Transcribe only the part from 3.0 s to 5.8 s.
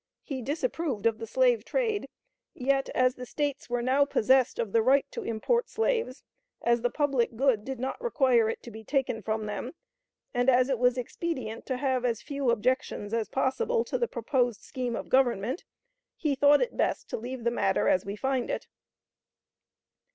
the States were now possessed of the right to import